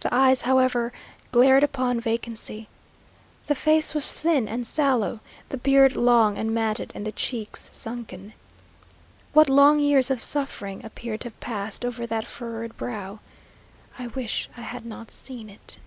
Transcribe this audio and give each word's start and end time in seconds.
The 0.00 0.12
eyes, 0.12 0.42
however, 0.42 0.92
glared 1.30 1.62
upon 1.62 2.00
vacancy. 2.00 2.66
The 3.46 3.54
face 3.54 3.94
was 3.94 4.12
thin 4.12 4.48
and 4.48 4.66
sallow, 4.66 5.20
the 5.50 5.58
beard 5.58 5.94
long 5.94 6.36
and 6.38 6.52
matted, 6.52 6.90
and 6.92 7.06
the 7.06 7.12
cheeks 7.12 7.70
sunken. 7.72 8.32
What 9.32 9.48
long 9.48 9.78
years 9.78 10.10
of 10.10 10.20
suffering 10.20 10.84
appeared 10.84 11.20
to 11.20 11.26
have 11.28 11.38
passed 11.38 11.84
over 11.84 12.04
that 12.04 12.26
furrowed 12.26 12.76
brow! 12.76 13.20
I 13.96 14.08
wish 14.08 14.48
I 14.56 14.62
had 14.62 14.84
not 14.84 15.12
seen 15.12 15.48
it.... 15.48 15.78